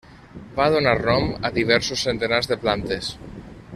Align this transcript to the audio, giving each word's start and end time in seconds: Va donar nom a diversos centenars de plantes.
Va 0.59 0.65
donar 0.75 0.93
nom 1.03 1.29
a 1.49 1.51
diversos 1.57 2.07
centenars 2.09 2.51
de 2.53 2.59
plantes. 2.65 3.13